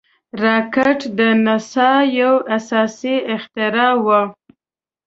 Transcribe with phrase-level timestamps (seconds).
[0.43, 4.21] راکټ د ناسا یو اساسي اختراع وه